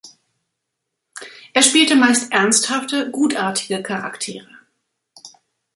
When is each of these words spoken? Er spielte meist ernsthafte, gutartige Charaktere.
Er 1.53 1.61
spielte 1.61 1.95
meist 1.95 2.31
ernsthafte, 2.31 3.11
gutartige 3.11 3.83
Charaktere. 3.83 4.49